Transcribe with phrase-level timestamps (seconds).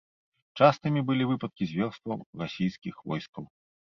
[0.61, 3.43] Частымі былі выпадкі зверстваў расійскіх войскаў.